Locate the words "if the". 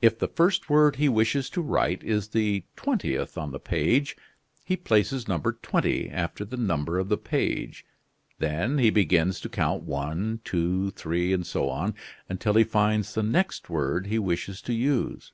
0.00-0.28